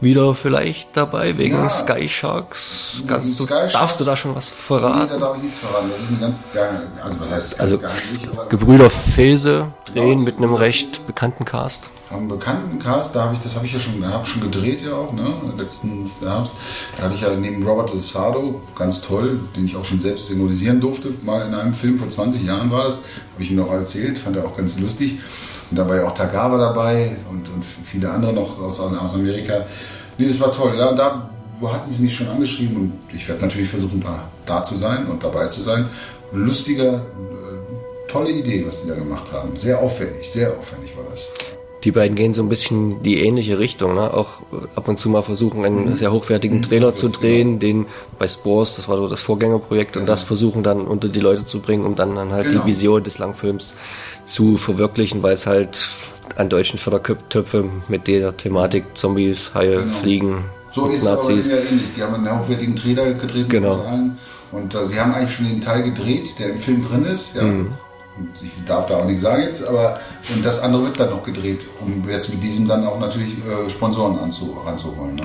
[0.00, 1.68] wieder vielleicht dabei wegen Ja.
[1.70, 3.02] Sky Sharks.
[3.06, 3.72] Kannst du, Sky Sharks?
[3.72, 5.20] darfst du da schon was nee, da verraten?
[5.20, 5.90] darf ich nichts verraten.
[5.90, 10.22] Das ist eine ganz geile, also was heißt Also nicht, Gebrüder Felse drehen Genau.
[10.24, 11.88] mit einem recht bekannten Cast.
[12.10, 14.92] am bekannten Cast, da habe ich, das habe ich ja schon, hab schon gedreht ja
[14.92, 16.54] auch, ne, letzten Herbst.
[16.96, 20.80] Da hatte ich ja neben Robert Lozado, ganz toll, den ich auch schon selbst signalisieren
[20.80, 24.18] durfte, mal in einem Film vor 20 Jahren war das, habe ich ihm noch erzählt,
[24.18, 25.18] fand er auch ganz lustig.
[25.70, 29.64] Und da war ja auch Tagawa dabei und, und viele andere noch aus, aus Amerika.
[30.18, 31.28] Nee, das war toll, ja, da
[31.62, 35.22] hatten sie mich schon angeschrieben und ich werde natürlich versuchen, da, da zu sein und
[35.22, 35.88] dabei zu sein.
[36.32, 39.56] Ein lustiger, äh, tolle Idee, was die da gemacht haben.
[39.56, 41.32] Sehr aufwendig, sehr aufwendig war das.
[41.86, 44.12] Die beiden gehen so ein bisschen die ähnliche Richtung, ne?
[44.12, 44.40] Auch
[44.74, 45.94] ab und zu mal versuchen, einen Mhm.
[45.94, 47.86] sehr hochwertigen Trailer zu drehen, den
[48.18, 51.60] bei Spores, das war so das Vorgängerprojekt, und das versuchen dann unter die Leute zu
[51.60, 52.62] bringen, um dann, dann halt Genau.
[52.64, 53.74] die Vision des Langfilms
[54.24, 55.88] zu verwirklichen, weil es halt
[56.34, 59.94] an deutschen Fördertöpfe mit der Thematik Zombies, Haie, Genau.
[59.94, 61.46] Fliegen, So ist es aber Nazis.
[61.46, 61.86] ja ähnlich.
[61.96, 63.76] Die haben einen hochwertigen Trailer gedreht Genau.
[63.76, 64.18] mit allen.
[64.50, 67.36] Und äh, die haben eigentlich schon den Teil gedreht, der im Film drin ist.
[67.36, 67.44] Ja.
[67.44, 67.68] Mhm.
[68.18, 70.00] Und ich darf da auch nichts sagen jetzt, aber
[70.34, 73.68] und das andere wird dann noch gedreht, um jetzt mit diesem dann auch natürlich äh,
[73.68, 75.16] Sponsoren anzu, ranzuholen.
[75.16, 75.24] Ne?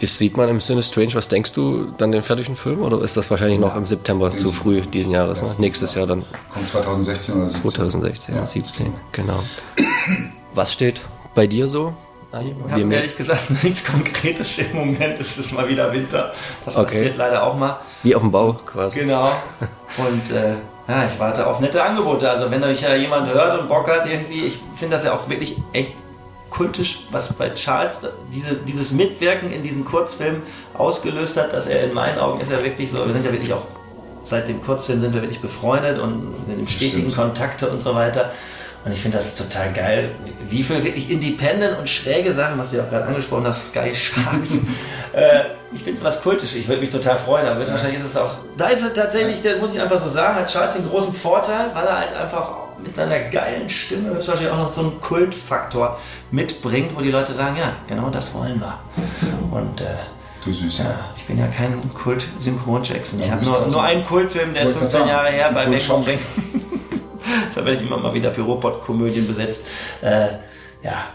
[0.00, 2.82] Ist, sieht man im Sinne Strange, was denkst du, dann den fertigen Film?
[2.82, 5.40] Oder ist das wahrscheinlich noch im September zu früh diesen Jahres?
[5.42, 5.48] Ne?
[5.58, 7.70] Nächstes Jahr dann Kommt 2016 oder 17.
[7.70, 9.38] 2016, Ja, 17, genau.
[10.54, 11.00] Was steht
[11.34, 11.94] bei dir so
[12.32, 12.46] an?
[12.48, 15.20] Ich Wir habe ehrlich gesagt nichts Konkretes im Moment.
[15.20, 16.32] Es ist mal wieder Winter.
[16.64, 16.96] Das Okay.
[16.96, 17.78] passiert leider auch mal.
[18.02, 18.98] Wie auf dem Bau quasi.
[19.00, 19.30] Genau.
[19.98, 20.54] Und äh,
[20.88, 22.28] ja, ich warte auf nette Angebote.
[22.28, 25.28] Also wenn euch ja jemand hört und Bock hat irgendwie, ich finde das ja auch
[25.28, 25.92] wirklich echt
[26.50, 30.42] kultisch, was bei Charles diese, dieses Mitwirken in diesen Kurzfilm
[30.74, 33.52] ausgelöst hat, dass er in meinen Augen ist er wirklich so, wir sind ja wirklich
[33.54, 33.62] auch
[34.28, 37.16] seit dem Kurzfilm sind wir wirklich befreundet und sind im stetigen Stimmt.
[37.16, 38.32] Kontakte und so weiter.
[38.84, 40.10] Und ich finde das total geil,
[40.48, 43.90] wie viel wirklich independent und schräge Sachen, was du ja auch gerade angesprochen hast, Sky
[43.94, 44.54] Sharks.
[45.12, 45.40] äh,
[45.72, 46.56] ich finde es was kultisch.
[46.56, 48.32] Ich würde mich total freuen, aber wahrscheinlich ist es auch.
[48.56, 51.66] Da ist er tatsächlich, der muss ich einfach so sagen, hat Charles den großen Vorteil,
[51.74, 52.48] weil er halt einfach
[52.82, 56.00] mit seiner geilen Stimme wahrscheinlich auch noch so einen Kultfaktor
[56.32, 58.78] mitbringt, wo die Leute sagen, ja, genau das wollen wir.
[59.56, 59.84] Und äh,
[60.44, 60.82] Du Süßer.
[60.82, 63.20] ja, ich bin ja kein Kult-Synchron-Jackson.
[63.20, 65.50] Ich Ja, habe nur, nur einen Kultfilm, der ist Wollte grad 15 sagen, Jahre her
[65.54, 66.18] bei Kultschauspieler.
[67.54, 69.66] Da werde ich immer mal wieder für Robot-Komödien besetzt.
[70.00, 70.28] Äh,
[70.82, 71.06] ja,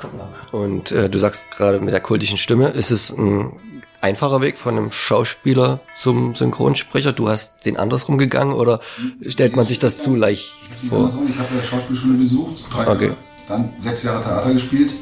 [0.00, 0.64] gucken wir mal.
[0.64, 3.52] Und äh, du sagst gerade mit der kultischen Stimme, ist es ein
[4.00, 7.12] einfacher Weg von einem Schauspieler zum Synchronsprecher?
[7.12, 8.80] Du hast den andersrum gegangen oder
[9.26, 10.50] stellt man sich das zu leicht
[10.88, 10.98] vor?
[10.98, 13.04] Andersrum, ich habe ja Schauspielschule besucht, drei Okay.
[13.06, 13.16] Jahre,
[13.48, 14.94] dann sechs Jahre Theater gespielt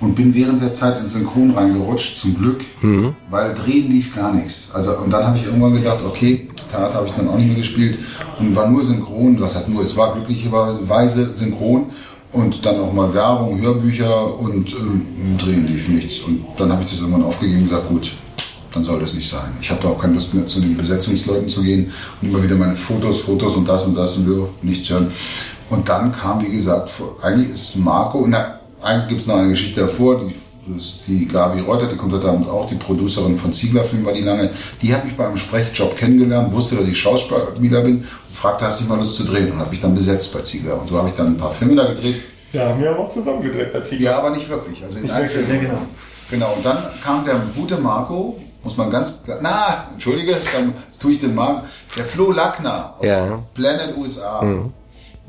[0.00, 2.62] und bin während der Zeit ins Synchron reingerutscht, zum Glück,
[3.28, 4.70] weil drehen lief gar nichts.
[4.74, 7.56] Also, und dann habe ich irgendwann gedacht, okay, Theater habe ich dann auch nicht mehr
[7.56, 7.98] gespielt
[8.38, 11.86] und war nur synchron, was heißt nur, es war glücklicherweise synchron
[12.32, 16.20] und dann auch mal Werbung, Hörbücher und ähm, drehen lief nichts.
[16.20, 18.12] Und dann habe ich das irgendwann aufgegeben und gesagt, gut,
[18.72, 19.50] dann soll das nicht sein.
[19.60, 22.54] Ich habe da auch keine Lust mehr zu den Besetzungsleuten zu gehen und immer wieder
[22.54, 25.08] meine Fotos, Fotos und das und das und nichts hören.
[25.70, 26.90] Und dann kam, wie gesagt,
[27.22, 30.34] eigentlich ist Marco, na, eigentlich gibt es noch eine Geschichte davor, die,
[30.74, 34.04] das ist die Gabi Reuter, die kommt heute Abend auch, die Producerin von Ziegler Film
[34.04, 34.50] war die lange,
[34.82, 38.80] die hat mich bei einem Sprechjob kennengelernt, wusste, dass ich Schauspieler bin und fragte, hast
[38.80, 39.52] du nicht mal Lust zu drehen?
[39.52, 40.80] Und habe ich dann besetzt bei Ziegler.
[40.80, 42.20] Und so habe ich dann ein paar Filme da gedreht.
[42.52, 44.82] Ja, haben wir auch zusammen gedreht bei Ja, aber nicht wirklich.
[44.82, 45.62] Also in einem wirklich, Film.
[45.62, 45.82] ja, genau.
[46.30, 51.12] Genau, und dann kam der gute Marco, muss man ganz klar, na, entschuldige, dann tue
[51.12, 53.38] ich den Marco, der Flo Lackner aus Ja.
[53.54, 54.42] Planet USA.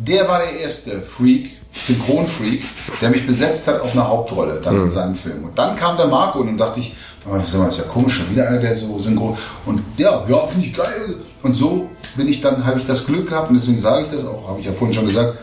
[0.04, 2.64] Der war der erste Freak, Synchronfreak,
[3.02, 5.44] der mich besetzt hat auf eine Hauptrolle dann in seinem Film.
[5.46, 6.94] Und dann kam der Marco und dann dachte ich,
[7.26, 9.38] mal, ist ja komisch, schon wieder einer, der so synchron.
[9.66, 11.18] Und ja, ja, finde ich geil.
[11.44, 14.26] Und so bin ich dann, habe ich das Glück gehabt und deswegen sage ich das
[14.26, 15.38] auch, habe ich ja vorhin schon gesagt,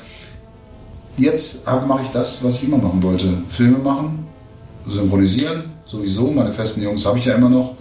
[1.17, 3.33] jetzt mache ich das, was ich immer machen wollte.
[3.49, 4.27] Filme machen,
[4.89, 6.31] synchronisieren, sowieso.
[6.31, 7.77] Meine festen Jungs habe ich ja immer noch.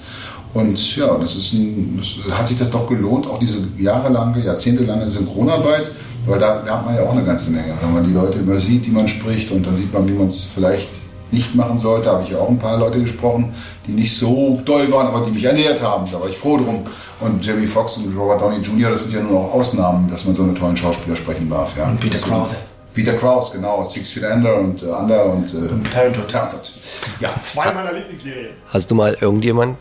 [0.53, 5.07] Und ja, das ist ein, das hat sich das doch gelohnt, auch diese jahrelange, jahrzehntelange
[5.07, 5.91] Synchronarbeit,
[6.25, 7.73] weil da lernt man ja auch eine ganze Menge.
[7.81, 10.27] Wenn man die Leute immer sieht, die man spricht und dann sieht man, wie man
[10.27, 10.89] es vielleicht
[11.29, 13.53] nicht machen sollte, habe ich ja auch ein paar Leute gesprochen,
[13.85, 16.09] die nicht so doll waren, aber die mich ernährt haben.
[16.11, 16.83] Da war ich froh drum.
[17.19, 20.33] Und Jamie Foxx und Robert Downey Jr., das sind ja nur auch Ausnahmen, dass man
[20.35, 21.75] so einen tollen Schauspieler sprechen darf.
[21.77, 21.85] Ja.
[21.89, 22.55] Und Peter Deswegen- Krause.
[22.93, 23.83] Peter Krause, genau.
[23.83, 26.29] Six Feet Under und äh, Under und, äh, Parenthood.
[26.31, 26.73] Parenthood.
[27.19, 28.55] Ja, zwei meiner Lieblingsserien.
[28.69, 29.77] Hast du mal irgendjemand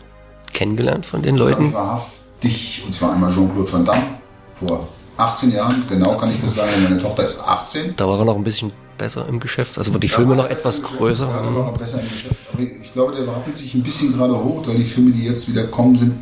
[0.53, 1.67] kennengelernt von den Leuten?
[1.67, 4.07] ich wahrhaftig, und zwar einmal Jean-Claude Van Damme
[4.53, 7.95] vor 18 Jahren, genau kann ich das sagen, meine Tochter ist 18.
[7.95, 9.77] Da war er noch ein bisschen besser im Geschäft.
[9.77, 11.27] Also war die Filme noch etwas größer.
[11.27, 12.35] Ja, da war er besser im Geschäft.
[12.53, 15.49] Aber ich glaube, der rappelt sich ein bisschen gerade hoch, weil die Filme, die jetzt
[15.49, 16.15] wieder kommen, sind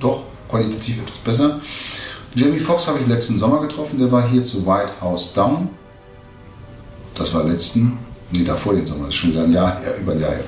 [0.00, 1.60] doch qualitativ etwas besser.
[2.34, 5.68] Jamie Foxx habe ich letzten Sommer getroffen, der war hier zu White House Down.
[7.14, 7.98] Das war letzten,
[8.30, 10.44] nee, davor den Sommer, das ist schon wieder ein Jahr, ja, über ein Jahr her.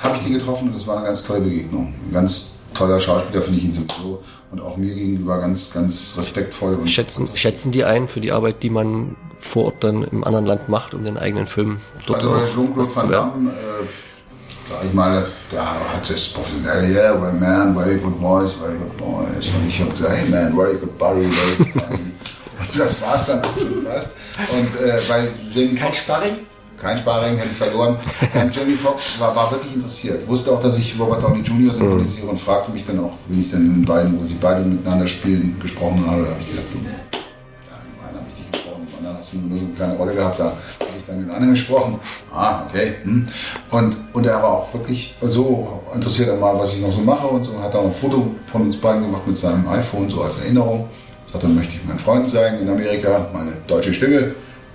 [0.00, 1.94] Habe ich den getroffen und das war eine ganz tolle Begegnung.
[2.08, 4.22] Ein ganz toller Schauspieler, finde ich ihn sowieso.
[4.50, 6.74] Und auch mir gegenüber ganz, ganz respektvoll.
[6.74, 10.46] Und Schätzen, schätzen die ein für die Arbeit, die man vor Ort dann im anderen
[10.46, 13.30] Land macht, um den eigenen Film dort Also auch was zu werden?
[13.30, 13.86] Damme, äh,
[14.70, 18.98] sag ich mal, der hat das professionell, yeah, well, man, very good voice, very good
[18.98, 19.48] voice.
[19.48, 21.98] Und ich habe gesagt, hey man, very good body, very good body.
[22.60, 24.16] Und das war's dann auch schon fast.
[24.52, 26.46] Und äh, bei Jamie Kein Sparring?
[26.84, 27.96] Kein Sparring, hätte ich verloren.
[28.34, 30.28] Und Jamie Foxx war, war wirklich interessiert.
[30.28, 31.72] Wusste auch, dass ich Robert Downey Jr.
[31.72, 34.60] synchronisiere und fragte mich dann auch, wenn ich dann in den beiden, wo sie beide
[34.60, 36.90] miteinander spielen, gesprochen habe, habe ich gedacht, du, ja,
[37.80, 40.14] im einen habe ich dich gesprochen, im anderen hast du nur so eine kleine Rolle
[40.14, 41.98] gehabt, da habe ich dann den anderen gesprochen.
[42.30, 42.96] Ah, okay.
[43.02, 43.26] Hm.
[43.70, 47.26] Und, und er war auch wirklich so interessiert an mal, was ich noch so mache
[47.26, 47.52] und so.
[47.52, 50.90] Und hat dann ein Foto von uns beiden gemacht mit seinem iPhone, so als Erinnerung.
[51.24, 54.34] Sagt, dann möchte ich meinen Freunden zeigen in Amerika, meine deutsche Stimme.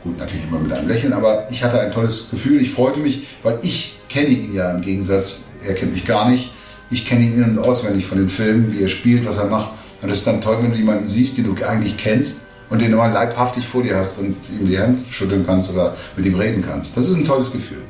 [0.10, 2.60] Gut, natürlich immer mit einem Lächeln, aber ich hatte ein tolles Gefühl.
[2.60, 6.52] Ich freute mich, weil ich kenne ihn ja im Gegensatz, er kennt mich gar nicht.
[6.89, 9.69] Ich kenne ihn in- und auswendig von den Filmen, wie er spielt, was er macht.
[10.02, 12.39] Und das ist dann toll, wenn du jemanden siehst, den du eigentlich kennst
[12.72, 15.95] und den du mal leibhaftig vor dir hast und ihm die Hand schütteln kannst oder
[16.17, 16.98] mit ihm reden kannst.
[16.98, 17.84] Das ist ein tolles Gefühl.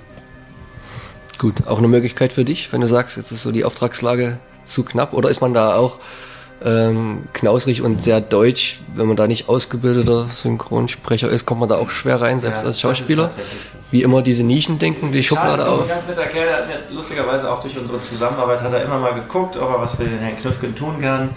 [1.38, 4.84] Gut, auch eine Möglichkeit für dich, wenn du sagst, jetzt ist so die Auftragslage zu
[4.84, 6.00] knapp oder ist man da auch
[6.64, 11.76] ähm, knausrig und sehr deutsch, wenn man da nicht ausgebildeter Synchronsprecher ist, kommt man da
[11.76, 13.32] auch schwer rein, selbst Ja, als Schauspieler.
[13.92, 15.82] Wie immer diese Nischen denken, die Schublade auf.
[15.82, 19.00] ein ganz netter Kerl, der hat mir lustigerweise auch durch unsere Zusammenarbeit hat er immer
[19.00, 21.32] mal geguckt, ob er was für den Herrn Knüffgen tun kann.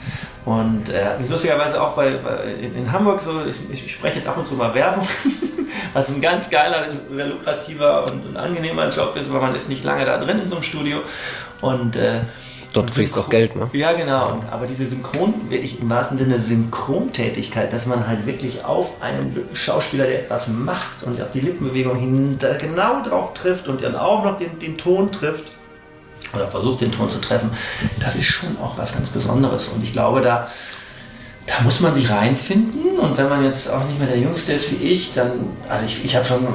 [0.45, 4.17] Und er hat mich lustigerweise auch bei, bei in, in Hamburg so, ich, ich spreche
[4.17, 5.07] jetzt ab und zu mal Werbung,
[5.95, 9.85] was ein ganz geiler, sehr lukrativer und, und angenehmer Job ist, weil man ist nicht
[9.85, 10.99] lange da drin in so einem Studio.
[11.61, 12.23] Und äh,
[12.73, 13.69] Dort und fließt Synchron- auch Geld, ne?
[13.73, 14.33] Ja, genau.
[14.33, 19.37] Und, aber diese Synchron, wirklich im wahrsten Sinne Synchrontätigkeit, dass man halt wirklich auf einen
[19.55, 23.97] Schauspieler, der etwas macht und auf die Lippenbewegung hin da genau drauf trifft und dann
[23.97, 25.53] auch noch den, den Ton trifft
[26.35, 27.51] oder versucht den Ton zu treffen,
[28.01, 29.69] das ist schon auch was ganz Besonderes.
[29.69, 30.49] Und ich glaube, da,
[31.47, 34.71] da muss man sich reinfinden und wenn man jetzt auch nicht mehr der Jüngste ist
[34.71, 35.33] wie ich, dann,
[35.69, 36.47] also ich, ich habe schon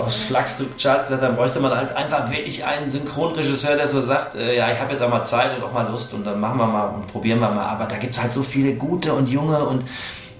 [0.00, 4.00] aufs Flachs zu Charles gesagt, dann bräuchte man halt einfach wirklich einen Synchronregisseur, der so
[4.00, 6.38] sagt, äh, ja, ich habe jetzt auch mal Zeit und auch mal Lust und dann
[6.38, 7.66] machen wir mal und probieren wir mal.
[7.66, 9.82] Aber da gibt es halt so viele gute und junge und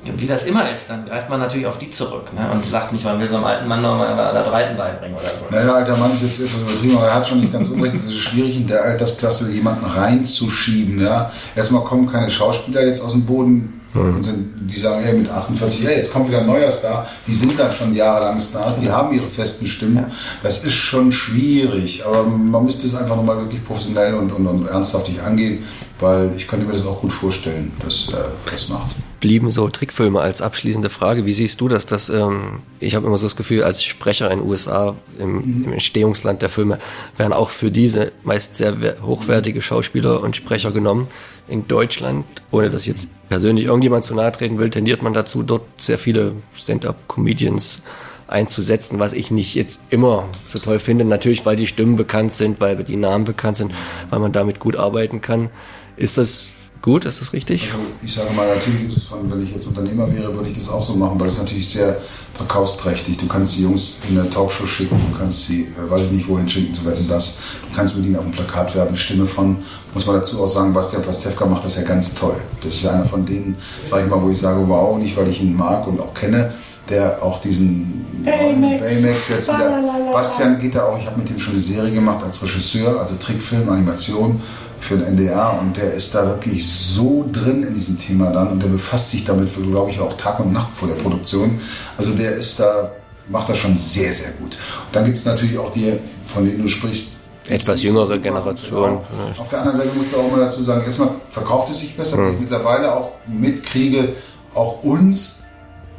[0.05, 2.51] wie das immer ist, dann greift man natürlich auf die zurück ne?
[2.53, 5.29] und sagt nicht, man will so einem alten Mann noch mal das Reiten beibringen oder
[5.29, 5.55] so.
[5.55, 7.95] Naja, alter Mann ist jetzt etwas übertrieben, aber er hat schon nicht ganz unrecht.
[7.95, 11.01] Es ist schwierig, in der Altersklasse jemanden reinzuschieben.
[11.01, 11.31] Ja.
[11.55, 15.85] Erstmal kommen keine Schauspieler jetzt aus dem Boden und sind, die sagen, hey, mit 48,
[15.85, 17.07] hey, jetzt kommt wieder ein neuer Star.
[17.27, 20.07] Die sind dann schon jahrelang Stars, die haben ihre festen Stimmen.
[20.43, 24.67] Das ist schon schwierig, aber man müsste es einfach nochmal wirklich professionell und, und, und
[24.67, 25.65] ernsthaftig angehen,
[26.01, 28.17] weil ich könnte mir das auch gut vorstellen, dass äh,
[28.51, 28.97] das macht.
[29.23, 31.25] Blieben so Trickfilme als abschließende Frage.
[31.25, 31.87] Wie siehst du das?
[31.87, 35.73] Dass, ähm, ich habe immer so das Gefühl, als Sprecher in den USA, im, im
[35.73, 36.81] Entstehungsland der Filme,
[37.17, 41.07] werden auch für diese meist sehr wer- hochwertige Schauspieler und Sprecher genommen.
[41.47, 45.45] In Deutschland, ohne dass ich jetzt persönlich irgendjemand zu nahe treten will, tendiert man dazu,
[45.45, 47.85] dort sehr viele Stand-up-Comedians
[48.27, 51.05] einzusetzen, was ich nicht jetzt immer so toll finde.
[51.05, 53.73] Natürlich, weil die Stimmen bekannt sind, weil die Namen bekannt sind,
[54.11, 55.49] weil man damit gut arbeiten kann.
[55.97, 56.49] Ist das
[56.83, 57.05] gut?
[57.05, 57.71] Ist das richtig?
[57.73, 60.59] Also ich sage mal, natürlich ist es von, wenn ich jetzt Unternehmer wäre, würde ich
[60.59, 61.99] das auch so machen, weil das ist natürlich sehr
[62.35, 63.17] verkaufsträchtig.
[63.17, 66.29] Du kannst die Jungs in eine Talkshow schicken, du kannst sie, äh, weiß ich nicht,
[66.29, 67.37] wohin schicken, zu werden das.
[67.71, 69.59] Du kannst mit ihnen auf dem Plakat werben, Stimme von,
[69.95, 72.37] muss man dazu auch sagen, Bastian Pastewka macht das ja ganz toll.
[72.63, 73.57] Das ist ja einer von denen,
[73.89, 76.55] sage ich mal, wo ich sage, wow, nicht weil ich ihn mag und auch kenne,
[76.89, 78.83] der auch diesen Baymax.
[78.83, 80.13] Baymax jetzt wieder.
[80.13, 83.15] Bastian geht da auch, ich habe mit ihm schon eine Serie gemacht als Regisseur, also
[83.15, 84.41] Trickfilm, Animation
[84.83, 88.61] für den NDR und der ist da wirklich so drin in diesem Thema dann und
[88.61, 91.61] der befasst sich damit, glaube ich, auch Tag und Nacht vor der Produktion.
[91.97, 92.91] Also der ist da,
[93.29, 94.59] macht das schon sehr, sehr gut.
[94.87, 95.93] Und dann gibt es natürlich auch die,
[96.27, 97.13] von denen du sprichst,
[97.49, 98.83] Etwas jüngere Generation.
[98.83, 99.05] Genau.
[99.39, 102.19] Auf der anderen Seite musst du auch mal dazu sagen, erstmal verkauft es sich besser,
[102.19, 104.11] weil ich mittlerweile auch mitkriege,
[104.55, 105.43] auch uns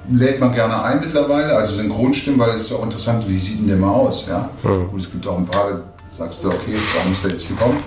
[0.10, 3.60] lädt man gerne ein mittlerweile, also Synchronstimmen, weil es ist ja auch interessant, wie sieht
[3.60, 4.50] denn der mal aus, ja?
[4.64, 5.82] Und es gibt auch ein paar,
[6.18, 7.80] sagst du, okay, warum ist der jetzt gekommen?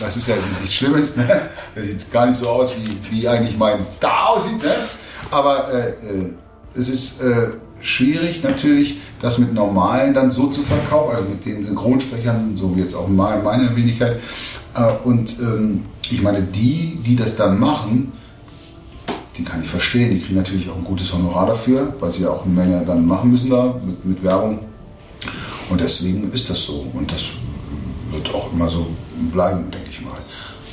[0.00, 1.48] Das ist ja nichts Schlimmes, ne?
[1.74, 4.70] Der sieht gar nicht so aus, wie, wie eigentlich mein Star aussieht, ne?
[5.30, 6.32] Aber äh, äh,
[6.74, 7.48] es ist äh,
[7.80, 12.80] schwierig natürlich, das mit normalen dann so zu verkaufen, also mit den Synchronsprechern, so wie
[12.80, 14.20] jetzt auch meine, meine Wenigkeit.
[14.74, 18.12] Äh, und ähm, ich meine, die, die das dann machen,
[19.36, 20.10] die kann ich verstehen.
[20.10, 23.06] Die kriegen natürlich auch ein gutes Honorar dafür, weil sie ja auch eine Menge dann
[23.06, 24.60] machen müssen da mit, mit Werbung.
[25.70, 26.86] Und deswegen ist das so.
[26.92, 27.26] Und das
[28.10, 28.86] wird auch immer so
[29.32, 30.18] bleiben, denke ich mal.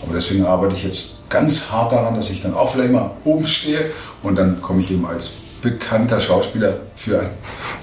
[0.03, 3.47] Aber deswegen arbeite ich jetzt ganz hart daran, dass ich dann auch vielleicht mal oben
[3.47, 3.91] stehe
[4.23, 7.31] und dann komme ich eben als bekannter Schauspieler für einen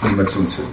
[0.01, 0.69] Animationsfilm.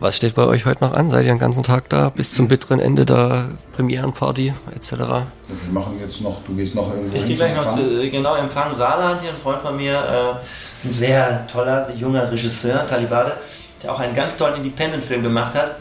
[0.00, 1.08] Was steht bei euch heute noch an?
[1.08, 4.92] Seid ihr den ganzen Tag da bis zum bitteren Ende der Premierenparty etc.?
[4.92, 8.76] Wir machen jetzt noch, du gehst noch irgendwo Ich gehe gleich noch äh, genau Empfang
[8.76, 13.32] Saarland hier, ein Freund von mir, äh, ein sehr toller junger Regisseur, Talibade,
[13.82, 15.74] der auch einen ganz tollen Independent-Film gemacht hat,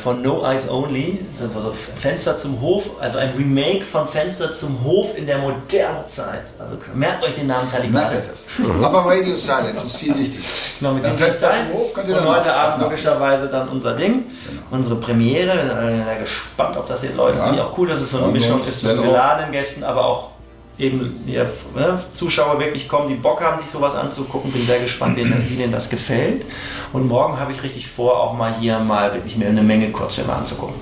[0.00, 5.16] von No Eyes Only, also Fenster zum Hof, also ein Remake von Fenster zum Hof
[5.18, 6.44] in der modernen Zeit.
[6.58, 8.16] Also merkt euch den Namen Merkt Talibade.
[8.16, 8.46] euch das.
[8.82, 10.40] Aber Radio Silence ist viel wichtig.
[10.78, 13.68] Genau, mit dem Fenster zum Hof könnt ihr Und dann heute nach- Abend logischerweise dann
[13.68, 14.24] unser Ding,
[14.70, 15.54] unsere Premiere.
[15.54, 17.64] Wir sind alle sehr gespannt, ob das den Leuten Ja.
[17.64, 20.30] auch cool, dass es so eine Mischung ist zwischen geladenen Gästen, aber auch
[20.78, 24.50] eben hier, ne, Zuschauer wirklich kommen, die Bock haben, sich sowas anzugucken.
[24.52, 26.44] Bin sehr gespannt, wie, wie denen das gefällt.
[26.92, 30.32] Und morgen habe ich richtig vor, auch mal hier mal wirklich mir eine Menge Kurzfilme
[30.32, 30.74] anzugucken.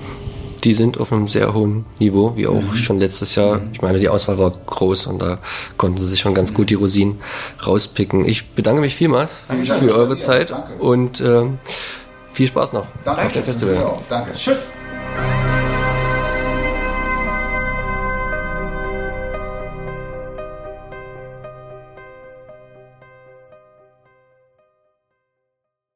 [0.63, 3.61] Die sind auf einem sehr hohen Niveau, wie auch schon letztes Jahr.
[3.73, 5.39] Ich meine, die Auswahl war groß und da
[5.75, 7.19] konnten sie sich schon ganz gut die Rosinen
[7.65, 8.23] rauspicken.
[8.25, 10.17] Ich bedanke mich vielmals Danke, für eure.
[10.17, 10.75] Zeit Danke.
[10.81, 11.57] und ähm,
[12.31, 13.23] viel Spaß noch Danke.
[13.25, 13.75] auf dem Festival.
[13.75, 14.33] Ja, danke.
[14.33, 14.57] Tschüss!